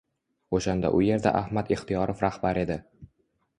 [0.59, 2.81] O’shanda u yerda Ahmad Ixtiyorov rahbar edi.